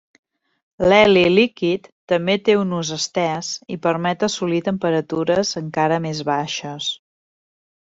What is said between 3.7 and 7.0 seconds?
i permet assolir temperatures encara més baixes.